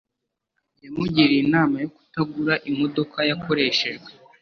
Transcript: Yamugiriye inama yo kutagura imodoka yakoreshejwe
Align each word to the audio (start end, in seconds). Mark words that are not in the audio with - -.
Yamugiriye 0.83 1.41
inama 1.45 1.75
yo 1.83 1.89
kutagura 1.95 2.53
imodoka 2.69 3.17
yakoreshejwe 3.29 4.09